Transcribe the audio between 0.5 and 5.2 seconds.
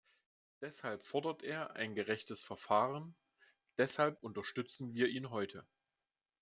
Deshalb fordert er ein gerechtes Verfahren, deshalb unterstützen wir